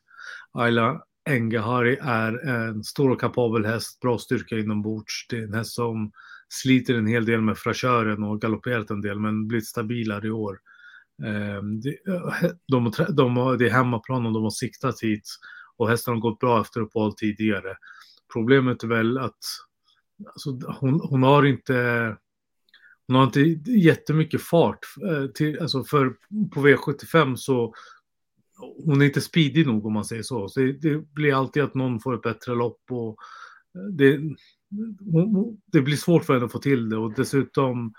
Ayla 0.52 1.02
Engahari 1.30 1.98
är 2.02 2.48
en 2.48 2.84
stor 2.84 3.10
och 3.10 3.20
kapabel 3.20 3.64
häst, 3.64 4.00
bra 4.00 4.18
styrka 4.18 4.58
inombords. 4.58 5.26
Det 5.28 5.36
är 5.36 5.42
en 5.42 5.54
häst 5.54 5.74
som 5.74 6.12
sliter 6.48 6.94
en 6.94 7.06
hel 7.06 7.24
del 7.24 7.40
med 7.40 7.58
fräschören 7.58 8.22
och 8.22 8.40
galopperat 8.40 8.90
en 8.90 9.00
del 9.00 9.18
men 9.18 9.48
blivit 9.48 9.66
stabilare 9.66 10.26
i 10.26 10.30
år. 10.30 10.58
Ehm, 11.24 11.80
de, 11.80 11.98
de, 12.66 12.92
de, 13.08 13.56
det 13.58 13.66
är 13.66 13.70
hemmaplan 13.70 14.26
och 14.26 14.32
de 14.32 14.42
har 14.42 14.50
siktat 14.50 15.00
hit 15.00 15.28
och 15.76 15.88
hästen 15.88 16.14
har 16.14 16.20
gått 16.20 16.38
bra 16.38 16.60
efter 16.60 16.80
uppehåll 16.80 17.14
tidigare. 17.14 17.76
Problemet 18.32 18.82
är 18.82 18.88
väl 18.88 19.18
att 19.18 19.38
alltså, 20.26 20.50
hon, 20.80 21.00
hon, 21.00 21.22
har 21.22 21.46
inte 21.46 22.16
hon 23.06 23.16
har 23.16 23.24
inte 23.24 23.40
jättemycket 23.70 24.42
fart. 24.42 24.78
Eh, 25.10 25.26
till, 25.26 25.60
alltså 25.60 25.84
för, 25.84 26.10
på 26.54 26.60
V75 26.60 27.36
så 27.36 27.74
hon 28.84 29.02
är 29.02 29.06
inte 29.06 29.20
speedig 29.20 29.66
nog 29.66 29.86
om 29.86 29.92
man 29.92 30.04
säger 30.04 30.22
så. 30.22 30.48
så 30.48 30.60
det, 30.60 30.72
det, 30.72 31.12
blir 31.14 31.34
alltid 31.34 31.62
att 31.62 31.74
någon 31.74 32.00
får 32.00 32.14
ett 32.14 32.22
bättre 32.22 32.54
lopp 32.54 32.82
och 32.90 33.16
eh, 33.74 33.82
det, 33.92 34.20
det 35.72 35.80
blir 35.80 35.96
svårt 35.96 36.24
för 36.24 36.34
henne 36.34 36.46
att 36.46 36.52
få 36.52 36.58
till 36.58 36.88
det 36.88 36.96
och 36.96 37.14
dessutom 37.14 37.92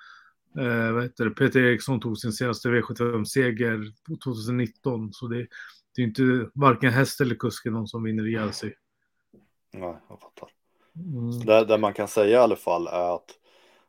Eh, 0.57 0.91
vad 0.91 1.03
heter 1.03 1.25
det? 1.25 1.31
Peter 1.31 1.59
Eriksson 1.59 1.99
tog 1.99 2.17
sin 2.17 2.31
senaste 2.31 2.67
V75-seger 2.67 3.93
2019. 4.23 5.13
Så 5.13 5.27
det, 5.27 5.47
det 5.95 6.01
är 6.01 6.05
inte 6.05 6.49
varken 6.53 6.91
häst 6.91 7.21
eller 7.21 7.35
kusk 7.35 7.65
någon 7.65 7.87
som 7.87 8.03
vinner 8.03 8.27
ihjäl 8.27 8.53
sig. 8.53 8.75
Nej, 9.73 9.97
jag 10.09 10.19
fattar. 10.19 10.49
Mm. 10.95 11.45
Det, 11.45 11.65
det 11.65 11.77
man 11.77 11.93
kan 11.93 12.07
säga 12.07 12.39
i 12.39 12.43
alla 12.43 12.55
fall 12.55 12.87
är 12.87 13.15
att 13.15 13.29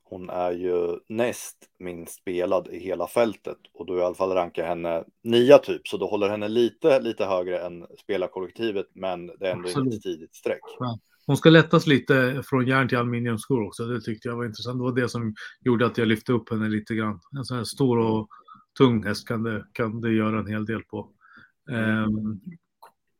hon 0.02 0.30
är 0.30 0.52
ju 0.52 0.98
näst 1.08 1.56
minst 1.78 2.14
spelad 2.14 2.68
i 2.68 2.78
hela 2.78 3.06
fältet 3.06 3.58
och 3.72 3.86
du 3.86 3.98
i 3.98 4.02
alla 4.02 4.14
fall 4.14 4.32
rankar 4.32 4.66
henne 4.66 5.04
nia 5.22 5.58
typ, 5.58 5.88
så 5.88 5.96
du 5.96 6.04
håller 6.04 6.28
henne 6.28 6.48
lite, 6.48 7.00
lite 7.00 7.24
högre 7.24 7.58
än 7.58 7.86
spelarkollektivet, 7.98 8.86
men 8.92 9.26
det 9.26 9.48
är 9.48 9.52
ändå 9.52 9.68
Absolut. 9.68 9.94
ett 9.94 10.02
tidigt 10.02 10.34
streck. 10.34 10.60
Ja. 10.78 10.98
Hon 11.26 11.36
ska 11.36 11.50
lättas 11.50 11.86
lite 11.86 12.42
från 12.46 12.66
järn 12.66 12.88
till 12.88 12.98
aluminiumskor 12.98 13.66
också. 13.66 13.86
Det 13.86 14.00
tyckte 14.00 14.28
jag 14.28 14.36
var 14.36 14.44
intressant. 14.44 14.78
Det 14.78 14.82
var 14.82 14.92
det 14.92 15.08
som 15.08 15.34
gjorde 15.60 15.86
att 15.86 15.98
jag 15.98 16.08
lyfte 16.08 16.32
upp 16.32 16.50
henne 16.50 16.68
lite 16.68 16.94
grann. 16.94 17.20
En 17.36 17.44
sån 17.44 17.56
här 17.56 17.64
stor 17.64 17.98
och 17.98 18.28
tung 18.78 19.04
häst 19.04 19.28
kan 19.28 19.42
det, 19.42 19.66
kan 19.72 20.00
det 20.00 20.12
göra 20.12 20.38
en 20.38 20.46
hel 20.46 20.66
del 20.66 20.82
på. 20.82 21.10
Um, 21.70 22.40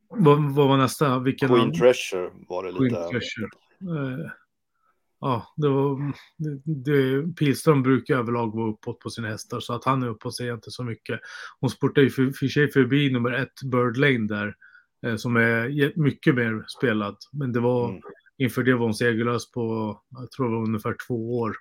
vad, 0.08 0.54
vad, 0.54 0.68
var 0.68 0.76
nästa? 0.76 1.18
Vilken 1.18 1.49
Queen 1.49 1.73
Treasure 1.73 2.30
var 2.49 2.64
det 2.64 2.73
lite. 2.73 2.94
Queen 2.94 3.11
Treasure. 3.11 3.49
Uh, 3.82 4.30
ja, 5.20 5.54
det 5.56 5.68
var, 5.68 6.12
det, 6.37 6.61
det, 6.64 7.37
Pilström 7.37 7.82
brukar 7.82 8.18
överlag 8.18 8.54
vara 8.54 8.70
uppåt 8.70 9.00
på 9.00 9.11
sina 9.11 9.28
hästar 9.28 9.61
så 9.61 9.75
att 9.75 9.84
han 9.84 10.02
är 10.02 10.08
uppåt 10.08 10.37
säger 10.37 10.54
inte 10.54 10.70
så 10.70 10.84
mycket. 10.84 11.20
Hon 11.61 11.70
spurtar 11.70 12.02
ju 12.02 12.11
för, 12.11 12.30
för 12.30 12.46
sig 12.46 12.70
förbi 12.70 13.12
nummer 13.12 13.32
ett 13.32 13.62
Bird 13.62 13.96
Lane 13.96 14.26
där 14.26 14.54
som 15.16 15.37
är 15.37 15.92
mycket 16.00 16.34
mer 16.34 16.64
spelad. 16.78 17.16
Men 17.32 17.52
det 17.52 17.61
var 17.61 17.88
mm. 17.88 18.00
inför 18.38 18.62
det 18.62 18.75
var 18.75 18.84
hon 18.84 18.94
segerlös 18.94 19.50
på, 19.50 19.96
jag 20.11 20.30
tror 20.30 20.49
det 20.49 20.56
var 20.56 20.62
ungefär 20.62 20.96
två 21.08 21.38
år. 21.38 21.56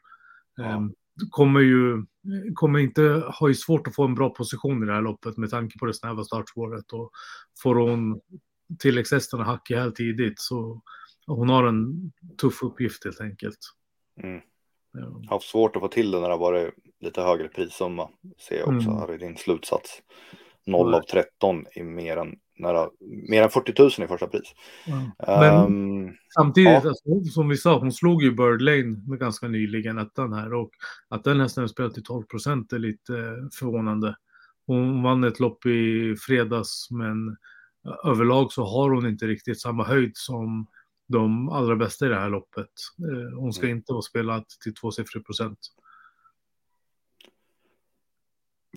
Ja. 0.56 0.76
Um, 0.76 0.94
kommer 1.30 1.60
ju 1.60 2.06
kommer 2.54 2.80
inte, 2.80 3.24
har 3.28 3.48
ju 3.48 3.54
svårt 3.54 3.88
att 3.88 3.96
få 3.96 4.04
en 4.04 4.16
bra 4.16 4.30
position 4.30 4.84
i 4.84 4.86
det 4.86 4.94
här 4.94 5.02
loppet 5.02 5.38
med 5.38 5.50
tanke 5.50 5.80
på 5.80 5.86
det 5.86 5.94
snäva 5.94 6.24
startspåret 6.24 6.94
och 6.94 7.12
får 7.64 7.76
hon 7.76 8.22
tilläggshästarna 8.80 9.44
hack 9.44 9.72
i 9.72 9.76
här 9.76 9.92
tidigt 9.92 10.40
så 10.40 10.82
hon 11.28 11.50
har 11.50 11.68
en 11.68 12.12
tuff 12.42 12.64
uppgift 12.64 13.06
helt 13.06 13.22
enkelt. 13.22 13.60
Mm. 14.24 14.42
Ja. 14.94 15.22
Haft 15.30 15.50
svårt 15.50 15.76
att 15.76 15.82
få 15.82 15.88
till 15.88 16.12
det 16.12 16.20
när 16.20 16.28
det 16.28 16.34
har 16.34 16.40
varit 16.40 16.74
lite 17.00 17.22
högre 17.22 17.48
prissumma. 17.48 18.10
Ser 18.38 18.60
jag 18.60 18.68
också 18.68 18.90
mm. 18.90 19.00
här 19.00 19.14
i 19.14 19.18
din 19.18 19.38
slutsats. 19.38 20.02
0 20.66 20.94
av 20.94 21.02
13 21.02 21.66
i 21.76 21.84
mer 21.84 22.18
än, 22.18 22.36
nära, 22.56 22.90
mer 23.30 23.44
än 23.44 23.50
40 23.50 23.74
000 23.82 23.90
i 23.90 24.08
första 24.08 24.28
pris. 24.28 24.54
Ja. 24.86 25.40
Men 25.40 25.66
um, 25.66 26.16
samtidigt, 26.36 26.70
ja. 26.70 26.90
alltså, 26.90 27.24
som 27.34 27.50
vi 27.50 27.58
sa, 27.58 27.80
hon 27.80 27.92
slog 27.92 28.24
ju 28.24 28.32
Bird 28.32 28.62
Lane 28.62 29.18
ganska 29.18 29.48
nyligen, 29.48 29.98
ettan 29.98 30.34
här. 30.34 30.54
Och 30.54 30.70
att 31.10 31.24
den 31.24 31.40
hästen 31.40 31.70
spelat 31.70 31.94
till 31.94 32.04
12 32.04 32.24
procent 32.24 32.74
är 32.74 32.80
lite 32.80 33.14
förvånande. 33.60 34.16
Hon 34.66 35.04
vann 35.04 35.24
ett 35.24 35.40
lopp 35.40 35.66
i 35.66 36.16
fredags, 36.20 36.88
men 36.92 37.38
överlag 38.04 38.52
så 38.52 38.64
har 38.64 38.90
hon 38.90 39.08
inte 39.08 39.26
riktigt 39.26 39.62
samma 39.62 39.84
höjd 39.84 40.12
som 40.14 40.68
de 41.08 41.50
allra 41.50 41.76
bästa 41.76 42.06
i 42.06 42.10
det 42.10 42.20
här 42.20 42.30
loppet. 42.30 42.70
Eh, 43.00 43.40
hon 43.40 43.54
ska 43.54 43.66
mm. 43.66 43.78
inte 43.78 43.94
vara 43.94 44.02
spelad 44.02 44.46
till 44.64 44.74
tvåsiffrig 44.74 45.26
procent. 45.26 45.60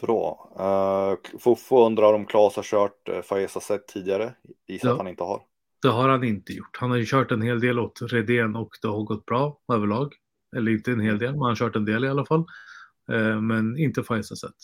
Bra. 0.00 0.52
Uh, 0.60 1.38
Fofo 1.38 1.86
undrar 1.86 2.12
om 2.12 2.26
Claes 2.26 2.56
har 2.56 2.62
kört 2.62 3.08
uh, 3.08 3.20
Faiza 3.20 3.60
Zet 3.60 3.86
tidigare. 3.86 4.34
Gissar 4.68 4.88
ja. 4.88 4.92
att 4.92 4.98
han 4.98 5.08
inte 5.08 5.24
har. 5.24 5.40
Det 5.82 5.88
har 5.88 6.08
han 6.08 6.24
inte 6.24 6.52
gjort. 6.52 6.76
Han 6.80 6.90
har 6.90 6.96
ju 6.96 7.06
kört 7.06 7.32
en 7.32 7.42
hel 7.42 7.60
del 7.60 7.78
åt 7.78 7.98
Redén 8.02 8.56
och 8.56 8.70
det 8.82 8.88
har 8.88 9.02
gått 9.02 9.26
bra 9.26 9.58
överlag. 9.72 10.12
Eller 10.56 10.72
inte 10.72 10.90
en 10.90 11.00
hel 11.00 11.18
del, 11.18 11.30
men 11.30 11.40
han 11.40 11.48
har 11.48 11.56
kört 11.56 11.76
en 11.76 11.84
del 11.84 12.04
i 12.04 12.08
alla 12.08 12.26
fall. 12.26 12.44
Uh, 13.12 13.40
men 13.40 13.78
inte 13.78 14.02
Faiza 14.02 14.36
Zet. 14.36 14.54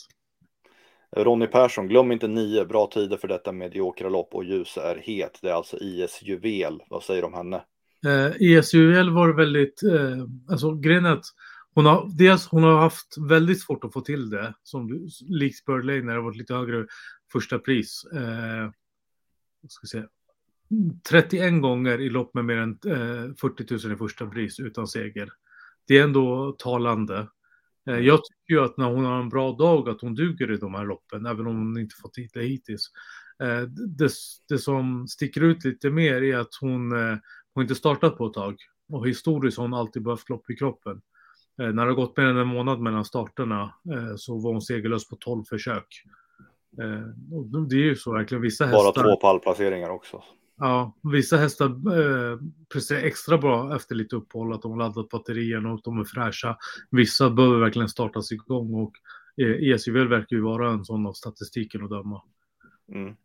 Ronny 1.15 1.47
Persson, 1.47 1.87
glöm 1.87 2.11
inte 2.11 2.27
nio 2.27 2.65
bra 2.65 2.87
tider 2.87 3.17
för 3.17 3.27
detta 3.27 3.51
mediokra 3.51 4.09
lopp 4.09 4.35
och 4.35 4.43
ljus 4.43 4.77
är 4.77 4.95
het. 4.95 5.39
Det 5.41 5.49
är 5.49 5.53
alltså 5.53 5.77
IS 5.77 6.19
Juvel. 6.21 6.81
Vad 6.89 7.03
säger 7.03 7.21
du 7.21 7.27
om 7.27 7.33
henne? 7.33 7.63
Eh, 8.05 8.31
IS 8.39 8.73
Juvel 8.73 9.09
var 9.09 9.29
väldigt, 9.29 9.83
eh, 9.83 10.25
alltså 10.49 10.75
grejen 10.75 11.05
är 11.05 11.11
att 11.11 11.25
hon 11.75 11.85
har, 11.85 12.09
dels, 12.17 12.47
hon 12.47 12.63
har 12.63 12.79
haft 12.79 13.17
väldigt 13.17 13.61
svårt 13.61 13.83
att 13.83 13.93
få 13.93 14.01
till 14.01 14.29
det, 14.29 14.53
som 14.63 15.07
likt 15.21 15.65
Burley 15.65 16.01
när 16.01 16.13
det 16.13 16.21
varit 16.21 16.37
lite 16.37 16.53
högre 16.53 16.87
första 17.31 17.59
pris. 17.59 18.05
Eh, 18.13 18.71
ska 19.67 19.87
säga, 19.87 20.07
31 21.09 21.61
gånger 21.61 22.01
i 22.01 22.09
lopp 22.09 22.33
med 22.33 22.45
mer 22.45 22.57
än 22.57 22.71
eh, 22.71 23.35
40 23.35 23.87
000 23.87 23.93
i 23.93 23.97
första 23.97 24.27
pris 24.27 24.59
utan 24.59 24.87
seger. 24.87 25.29
Det 25.87 25.97
är 25.97 26.03
ändå 26.03 26.55
talande. 26.59 27.27
Eh, 27.89 27.99
jag 27.99 28.19
tycker 28.23 28.53
ju 28.53 28.63
att 28.63 28.77
när 28.77 28.89
hon 28.89 29.05
har 29.05 29.19
en 29.19 29.29
bra 29.29 29.51
dag 29.51 29.89
att 29.89 30.01
hon 30.01 30.15
duger 30.15 30.51
i 30.51 30.57
de 30.57 30.73
här 30.73 30.85
loppen, 30.85 31.25
även 31.25 31.47
om 31.47 31.57
hon 31.57 31.77
inte 31.77 31.95
fått 31.95 32.17
hit 32.17 32.31
det 32.33 32.43
hittills. 32.43 32.91
Eh, 33.43 33.61
det, 33.97 34.11
det 34.49 34.57
som 34.57 35.07
sticker 35.07 35.41
ut 35.41 35.65
lite 35.65 35.89
mer 35.89 36.23
är 36.23 36.37
att 36.37 36.55
hon, 36.61 36.91
eh, 36.91 37.17
hon 37.53 37.61
inte 37.61 37.75
startat 37.75 38.17
på 38.17 38.27
ett 38.27 38.33
tag. 38.33 38.55
Och 38.89 39.07
historiskt 39.07 39.57
har 39.57 39.63
hon 39.63 39.73
alltid 39.73 40.03
behövt 40.03 40.29
lopp 40.29 40.49
i 40.49 40.55
kroppen. 40.55 41.01
När 41.57 41.73
det 41.73 41.81
har 41.81 41.93
gått 41.93 42.17
mer 42.17 42.25
än 42.25 42.37
en 42.37 42.47
månad 42.47 42.79
mellan 42.79 43.05
starterna 43.05 43.73
så 44.17 44.39
var 44.39 44.51
hon 44.51 44.61
segerlös 44.61 45.09
på 45.09 45.15
12 45.15 45.43
försök. 45.43 45.87
Det 47.69 47.75
är 47.75 47.83
ju 47.83 47.95
så 47.95 48.13
verkligen. 48.13 48.41
Vissa 48.41 48.65
hästar... 48.65 49.03
Bara 49.03 49.03
två 49.03 49.15
pallplaceringar 49.15 49.89
också. 49.89 50.23
Ja, 50.57 50.93
vissa 51.13 51.37
hästar 51.37 51.65
eh, 51.65 52.37
presterar 52.73 52.99
extra 52.99 53.37
bra 53.37 53.75
efter 53.75 53.95
lite 53.95 54.15
uppehåll, 54.15 54.53
att 54.53 54.61
de 54.61 54.71
har 54.71 54.79
laddat 54.79 55.09
batterierna 55.09 55.73
och 55.73 55.81
de 55.83 55.99
är 55.99 56.03
fräscha. 56.03 56.57
Vissa 56.91 57.29
behöver 57.29 57.59
verkligen 57.59 57.89
startas 57.89 58.31
igång 58.31 58.73
och 58.73 58.91
eh, 59.43 59.73
ESUVL 59.73 60.07
verkar 60.07 60.35
ju 60.35 60.41
vara 60.41 60.69
en 60.69 60.85
sån 60.85 61.05
av 61.05 61.13
statistiken 61.13 61.83
att 61.83 61.89
döma. 61.89 62.21
Mm. 62.93 63.15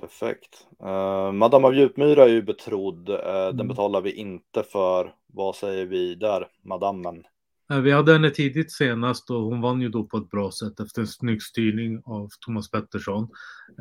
Perfekt. 0.00 0.66
Uh, 0.82 1.32
Madame 1.32 1.66
av 1.66 1.74
Djupmyra 1.74 2.24
är 2.24 2.28
ju 2.28 2.42
betrodd. 2.42 3.08
Uh, 3.08 3.16
mm. 3.16 3.56
Den 3.56 3.68
betalar 3.68 4.00
vi 4.00 4.12
inte 4.12 4.62
för. 4.62 5.14
Vad 5.36 5.56
säger 5.56 5.86
vi 5.86 6.14
där, 6.14 6.46
madammen? 6.62 7.22
Eh, 7.70 7.80
vi 7.80 7.90
hade 7.90 8.12
henne 8.12 8.30
tidigt 8.30 8.72
senast 8.72 9.30
och 9.30 9.40
hon 9.40 9.60
vann 9.60 9.80
ju 9.80 9.88
då 9.88 10.04
på 10.04 10.16
ett 10.16 10.30
bra 10.30 10.50
sätt 10.50 10.80
efter 10.80 11.00
en 11.00 11.06
snygg 11.06 11.42
styrning 11.42 12.02
av 12.04 12.28
Thomas 12.40 12.70
Pettersson. 12.70 13.28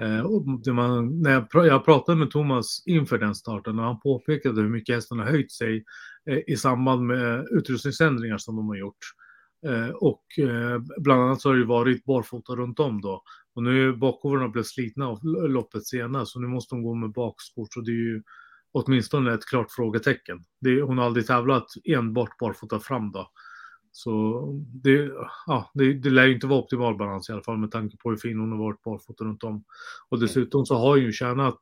Eh, 0.01 0.73
man, 0.73 1.21
när 1.21 1.31
jag, 1.31 1.67
jag, 1.67 1.85
pratade 1.85 2.17
med 2.17 2.31
Thomas 2.31 2.83
inför 2.85 3.17
den 3.17 3.35
starten 3.35 3.79
och 3.79 3.85
han 3.85 3.99
påpekade 3.99 4.61
hur 4.61 4.69
mycket 4.69 4.95
hästen 4.95 5.19
har 5.19 5.25
höjt 5.25 5.51
sig 5.51 5.83
eh, 6.29 6.39
i 6.47 6.57
samband 6.57 7.07
med 7.07 7.47
utrustningsändringar 7.51 8.37
som 8.37 8.55
de 8.55 8.67
har 8.67 8.75
gjort. 8.75 9.03
Eh, 9.65 9.89
och 9.89 10.23
eh, 10.39 10.81
bland 10.97 11.21
annat 11.21 11.41
så 11.41 11.49
har 11.49 11.55
det 11.55 11.65
varit 11.65 12.05
barfota 12.05 12.55
runt 12.55 12.79
om 12.79 13.01
då. 13.01 13.23
Och 13.55 13.63
nu 13.63 13.89
är 13.89 13.93
bakhovarna 13.93 14.49
blivit 14.49 14.67
slitna 14.67 15.07
av 15.07 15.19
loppet 15.23 15.85
senast 15.85 16.31
så 16.31 16.39
nu 16.39 16.47
måste 16.47 16.75
de 16.75 16.83
gå 16.83 16.93
med 16.93 17.11
bakskor 17.11 17.67
så 17.71 17.81
det 17.81 17.91
är 17.91 18.05
ju 18.13 18.23
åtminstone 18.73 19.33
ett 19.33 19.45
klart 19.45 19.71
frågetecken. 19.71 20.45
Det, 20.59 20.81
hon 20.81 20.97
har 20.97 21.05
aldrig 21.05 21.27
tävlat 21.27 21.67
enbart 21.83 22.37
barfota 22.37 22.79
fram 22.79 23.11
då. 23.11 23.31
Så 23.91 24.41
det, 24.83 25.11
ja, 25.45 25.71
det, 25.73 25.93
det 25.93 26.09
lär 26.09 26.25
ju 26.25 26.33
inte 26.33 26.47
vara 26.47 26.59
optimal 26.59 26.97
balans 26.97 27.29
i 27.29 27.33
alla 27.33 27.43
fall 27.43 27.57
med 27.57 27.71
tanke 27.71 27.97
på 27.97 28.09
hur 28.09 28.17
fin 28.17 28.39
hon 28.39 28.51
har 28.51 28.59
varit 28.59 28.83
barfota 28.83 29.23
runt 29.23 29.43
om. 29.43 29.63
Och 30.09 30.19
dessutom 30.19 30.65
så 30.65 30.75
har 30.75 30.89
hon 30.89 31.01
ju 31.01 31.11
tjänat 31.11 31.61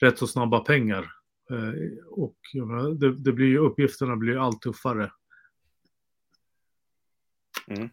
rätt 0.00 0.18
så 0.18 0.26
snabba 0.26 0.60
pengar. 0.60 1.12
Eh, 1.50 2.06
och 2.10 2.36
det, 2.96 3.16
det 3.16 3.32
blir 3.32 3.56
uppgifterna 3.56 4.16
blir 4.16 4.46
allt 4.46 4.62
tuffare. 4.62 5.12
Mm. 7.66 7.88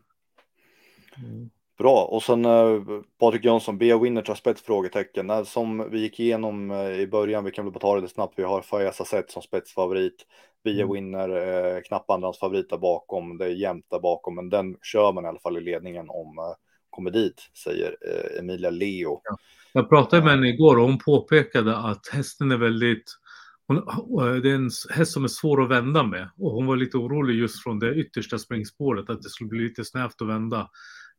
Mm. 1.17 1.49
Bra, 1.79 2.05
och 2.05 2.24
sen 2.24 2.45
uh, 2.45 2.83
Patrik 3.19 3.45
Jönsson, 3.45 3.77
Bea 3.77 3.98
Winner 3.98 4.21
tar 4.21 4.36
spets? 4.36 4.62
Frågetecken. 4.62 5.29
Uh, 5.29 5.43
som 5.43 5.89
vi 5.91 6.00
gick 6.00 6.19
igenom 6.19 6.71
uh, 6.71 7.00
i 7.00 7.07
början, 7.07 7.43
vi 7.43 7.51
kan 7.51 7.65
väl 7.65 7.81
ta 7.81 8.01
det 8.01 8.07
snabbt, 8.07 8.33
vi 8.38 8.43
har 8.43 8.62
Fayez 8.62 9.01
Asset 9.01 9.31
som 9.31 9.41
spetsfavorit. 9.41 10.25
Bea 10.63 10.83
mm. 10.83 10.93
Winner, 10.93 11.29
uh, 11.29 11.81
knappt 11.81 12.09
andrahandsfavorit 12.09 12.69
där 12.69 12.77
bakom, 12.77 13.38
det 13.38 13.45
är 13.45 13.50
jämnt 13.50 13.86
där 13.89 14.00
bakom, 14.00 14.36
men 14.36 14.50
den 14.50 14.75
kör 14.81 15.13
man 15.13 15.25
i 15.25 15.27
alla 15.27 15.39
fall 15.39 15.57
i 15.57 15.62
ledningen 15.62 16.09
om 16.09 16.39
uh, 16.39 16.55
kommer 16.89 17.12
dit, 17.12 17.50
säger 17.63 17.95
Emilia 18.39 18.69
Leo. 18.69 19.21
Ja. 19.24 19.38
Jag 19.74 19.89
pratade 19.89 20.24
med 20.24 20.31
henne 20.31 20.48
igår 20.48 20.77
och 20.77 20.83
hon 20.83 20.98
påpekade 20.98 21.77
att 21.77 22.07
hästen 22.12 22.51
är 22.51 22.57
väldigt 22.57 23.03
hon, 23.67 23.75
det 24.41 24.50
är 24.50 24.55
en 24.55 24.69
häst 24.95 25.12
som 25.12 25.24
är 25.24 25.27
svår 25.27 25.63
att 25.63 25.69
vända 25.69 26.03
med 26.03 26.29
och 26.38 26.51
hon 26.51 26.65
var 26.65 26.75
lite 26.75 26.98
orolig 26.98 27.36
just 27.36 27.63
från 27.63 27.79
det 27.79 27.95
yttersta 27.95 28.38
springspåret 28.38 29.09
att 29.09 29.21
det 29.21 29.29
skulle 29.29 29.48
bli 29.48 29.59
lite 29.59 29.86
snävt 29.86 30.21
att 30.21 30.27
vända. 30.27 30.69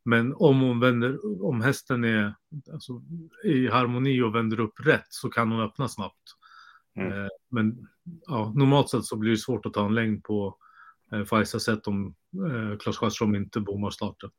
Men 0.04 0.34
om 0.34 0.60
hon 0.60 0.80
vänder, 0.80 1.18
om 1.44 1.60
hästen 1.60 2.04
är 2.04 2.34
alltså, 2.72 3.02
i 3.44 3.68
harmoni 3.68 4.22
och 4.22 4.34
vänder 4.34 4.60
upp 4.60 4.86
rätt 4.86 5.06
så 5.08 5.28
kan 5.28 5.52
hon 5.52 5.60
öppna 5.60 5.88
snabbt. 5.88 6.36
Mm. 6.96 7.12
Eh, 7.12 7.28
men 7.48 7.88
ja, 8.26 8.52
normalt 8.56 8.88
sett 8.88 9.04
så 9.04 9.16
blir 9.16 9.30
det 9.30 9.36
svårt 9.36 9.66
att 9.66 9.74
ta 9.74 9.86
en 9.86 9.94
längd 9.94 10.24
på 10.24 10.56
eh, 11.12 11.24
Fajsa 11.24 11.60
sätt 11.60 11.86
om 11.86 12.14
eh, 12.34 12.78
Klas 12.78 12.96
Sjöström 12.96 13.34
inte 13.34 13.60
bommar 13.60 13.90
starten. 13.90 14.30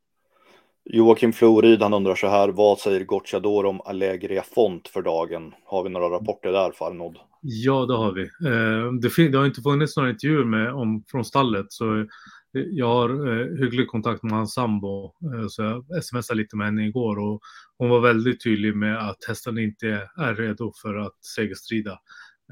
Joakim 0.84 1.32
Floryd, 1.32 1.82
han 1.82 1.94
undrar 1.94 2.14
så 2.14 2.28
här, 2.28 2.48
vad 2.48 2.78
säger 2.78 3.04
Gocciador 3.04 3.66
om 3.66 3.80
Allegria 3.80 4.42
Font 4.42 4.88
för 4.88 5.02
dagen? 5.02 5.54
Har 5.64 5.82
vi 5.82 5.90
några 5.90 6.10
rapporter 6.10 6.52
där, 6.52 6.72
Farnod? 6.72 7.18
Ja, 7.40 7.86
det 7.86 7.96
har 7.96 8.12
vi. 8.12 8.22
Eh, 8.22 8.92
det, 8.92 9.28
det, 9.30 9.38
har 9.38 9.46
inte 9.46 9.62
funnits 9.62 9.96
några 9.96 10.10
intervjuer 10.10 10.44
med, 10.44 10.74
om, 10.74 11.04
från 11.08 11.24
stallet, 11.24 11.66
så 11.72 12.06
jag 12.52 12.86
har 12.86 13.10
eh, 13.28 13.58
hygglig 13.58 13.88
kontakt 13.88 14.22
med 14.22 14.32
hans 14.32 14.54
sambo, 14.54 15.04
eh, 15.04 15.46
så 15.48 15.84
jag 15.88 16.04
smsade 16.04 16.38
lite 16.38 16.56
med 16.56 16.66
henne 16.66 16.86
igår 16.86 17.18
och 17.18 17.40
hon 17.78 17.88
var 17.88 18.00
väldigt 18.00 18.44
tydlig 18.44 18.76
med 18.76 19.08
att 19.08 19.24
hästen 19.28 19.58
inte 19.58 20.08
är 20.16 20.34
redo 20.34 20.72
för 20.82 20.94
att 20.94 21.24
segerstrida. 21.36 21.98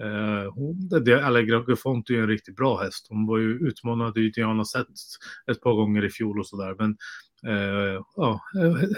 Eh, 0.01 1.01
det, 1.01 1.27
Allegra 1.27 1.57
är 1.57 2.13
ju 2.13 2.21
en 2.21 2.29
riktigt 2.29 2.57
bra 2.57 2.83
häst. 2.83 3.07
Hon 3.09 3.27
var 3.27 3.39
ju 3.39 3.69
utmanad 3.69 4.19
i 4.19 4.31
Diana 4.31 4.65
sett 4.65 4.87
ett 5.51 5.61
par 5.61 5.73
gånger 5.75 6.05
i 6.05 6.11
fjol 6.11 6.39
och 6.39 6.47
sådär. 6.47 6.75
Men 6.79 6.97
Eh, 7.47 8.03
ja, 8.17 8.41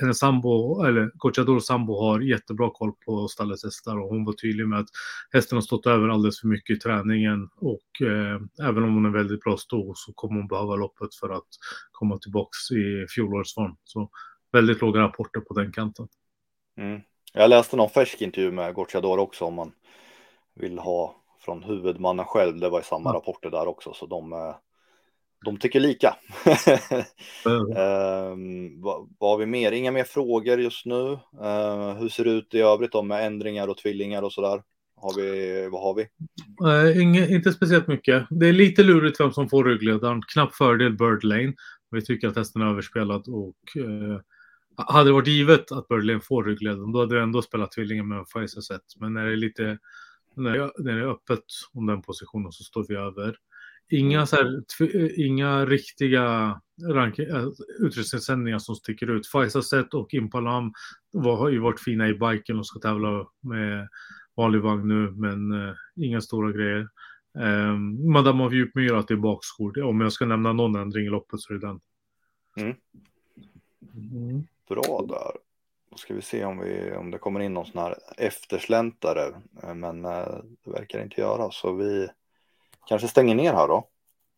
hennes 0.01 0.19
sambo, 0.19 0.83
eller 0.85 1.11
Gocciadors 1.15 1.65
sambo 1.65 2.01
har 2.01 2.21
jättebra 2.21 2.71
koll 2.71 2.93
på 3.07 3.29
stallets 3.29 3.65
hästar 3.65 3.99
och 3.99 4.09
hon 4.09 4.25
var 4.25 4.33
tydlig 4.33 4.69
med 4.69 4.79
att 4.79 4.89
hästen 5.33 5.57
har 5.57 5.63
stått 5.63 5.87
över 5.87 6.09
alldeles 6.09 6.41
för 6.41 6.49
mycket 6.49 6.77
i 6.77 6.81
träningen 6.81 7.49
och 7.57 8.07
eh, 8.07 8.69
även 8.69 8.83
om 8.83 8.95
hon 8.95 9.07
är 9.07 9.11
väldigt 9.11 9.41
bra 9.41 9.57
stå 9.57 9.93
så 9.95 10.13
kommer 10.13 10.37
hon 10.37 10.49
behöva 10.49 10.77
loppet 10.77 11.15
för 11.15 11.31
att 11.31 11.49
komma 11.93 12.19
tillbaks 12.19 12.71
i 12.71 13.07
fjolårets 13.15 13.55
form. 13.55 13.77
Så 13.85 14.11
väldigt 14.53 14.81
låga 14.81 15.01
rapporter 15.01 15.41
på 15.41 15.55
den 15.55 15.73
kanten. 15.73 16.09
Mm. 16.77 17.01
Jag 17.33 17.51
läste 17.51 17.77
någon 17.77 17.91
färsk 17.91 18.23
intervju 18.23 18.53
med 18.53 18.75
Gocciador 18.75 19.19
också 19.19 19.45
om 19.45 19.55
man 19.55 19.73
vill 20.55 20.79
ha 20.79 21.17
från 21.41 21.63
huvudmannen 21.63 22.25
själv. 22.25 22.61
Det 22.61 22.69
var 22.69 22.81
i 22.81 22.85
samma 22.85 23.11
ja. 23.11 23.17
rapporter 23.17 23.51
där 23.51 23.69
också, 23.69 23.93
så 23.93 24.07
de, 24.07 24.33
eh, 24.33 24.55
de 25.45 25.59
tycker 25.59 25.81
lika. 25.81 26.17
mm. 27.47 27.61
uh, 27.61 28.83
vad, 28.83 29.09
vad, 29.19 29.31
har 29.31 29.39
vi 29.39 29.47
mer? 29.47 29.73
Inga 29.73 29.91
mer 29.91 30.05
frågor 30.05 30.61
just 30.61 30.87
nu. 30.87 31.03
Uh, 31.43 31.95
hur 31.99 32.09
ser 32.09 32.25
det 32.25 32.31
ut 32.31 32.55
i 32.55 32.61
övrigt 32.61 32.93
då 32.93 33.03
med 33.03 33.27
ändringar 33.27 33.69
och 33.69 33.79
tvillingar 33.79 34.23
och 34.23 34.33
sådär? 34.33 34.63
Har 34.97 35.17
vi, 35.17 35.69
vad 35.69 35.83
har 35.83 35.95
vi? 35.95 36.07
Uh, 36.67 37.03
inge, 37.03 37.27
inte 37.29 37.53
speciellt 37.53 37.87
mycket. 37.87 38.27
Det 38.31 38.49
är 38.49 38.53
lite 38.53 38.83
lurigt 38.83 39.21
vem 39.21 39.33
som 39.33 39.49
får 39.49 39.65
ryggledaren. 39.65 40.23
Knapp 40.33 40.55
fördel 40.55 40.97
Bird 40.97 41.25
Lane. 41.25 41.53
Vi 41.91 42.05
tycker 42.05 42.29
att 42.29 42.37
hästen 42.37 42.63
är 42.63 42.67
överspelad 42.67 43.29
och 43.29 43.57
uh, 43.77 44.21
hade 44.77 45.09
det 45.09 45.13
varit 45.13 45.29
givet 45.29 45.73
att 45.73 45.89
Bird 45.89 46.05
Lane 46.05 46.21
får 46.21 46.45
ryggledaren 46.45 46.93
då 46.93 47.01
hade 47.01 47.15
det 47.15 47.23
ändå 47.23 47.43
spelat 47.43 47.73
tvillingen 47.73 48.09
med 48.09 48.25
Pfizer 48.27 48.61
set. 48.61 48.83
Men 48.97 49.15
när 49.15 49.27
det 49.27 49.33
är 49.33 49.37
lite 49.37 49.79
när 50.37 50.83
det 50.85 50.93
är 50.93 51.11
öppet 51.11 51.45
om 51.73 51.87
den 51.87 52.03
positionen 52.03 52.53
så 52.53 52.65
står 52.65 52.87
vi 52.89 52.95
över. 52.95 53.37
Inga, 53.91 54.17
mm. 54.17 54.27
så 54.27 54.37
här, 54.37 55.21
inga 55.21 55.67
riktiga 55.67 56.55
äh, 56.89 57.47
utrustningssändningar 57.79 58.59
som 58.59 58.75
sticker 58.75 59.11
ut. 59.11 59.23
Pfizer-set 59.33 59.95
och 59.95 60.15
Impalam 60.15 60.73
var, 61.11 61.37
har 61.37 61.49
ju 61.49 61.59
varit 61.59 61.81
fina 61.81 62.09
i 62.09 62.15
biken 62.15 62.59
och 62.59 62.67
ska 62.67 62.79
tävla 62.79 63.27
med 63.41 63.89
vanlig 64.37 64.61
vagn 64.61 64.89
nu, 64.89 65.11
men 65.11 65.53
uh, 65.53 65.75
inga 65.97 66.21
stora 66.21 66.53
grejer. 66.53 66.89
Um, 67.35 68.13
Madame 68.13 68.45
av 68.45 68.55
Djupmyra 68.55 69.03
till 69.03 69.21
bakskor. 69.21 69.83
Om 69.83 70.01
jag 70.01 70.13
ska 70.13 70.27
nämna 70.27 70.53
någon 70.53 70.77
ändring 70.77 71.07
i 71.07 71.09
loppet 71.09 71.41
så 71.41 71.53
är 71.53 71.59
det 71.59 71.67
den. 71.67 71.81
Mm. 72.57 72.77
Mm. 73.95 74.47
Bra 74.69 75.05
där. 75.09 75.41
Då 75.91 75.97
ska 75.97 76.15
vi 76.15 76.23
se 76.23 76.45
om, 76.45 76.59
vi, 76.59 76.93
om 76.93 77.11
det 77.11 77.19
kommer 77.19 77.41
in 77.41 77.55
någon 77.55 77.67
sån 77.67 77.83
här 77.83 77.99
eftersläntare. 78.17 79.35
Eh, 79.63 79.75
men 79.75 80.05
eh, 80.05 80.39
det 80.65 80.71
verkar 80.71 81.03
inte 81.03 81.21
göra 81.21 81.51
så 81.51 81.73
vi 81.73 82.09
kanske 82.89 83.09
stänger 83.09 83.35
ner 83.35 83.53
här 83.53 83.69
då. 83.69 83.89